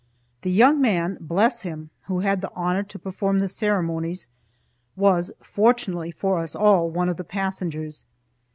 [0.41, 4.27] The young man bless him who had the honor to perform the ceremonies,
[4.95, 8.03] was, fortunately for us all, one of the passengers.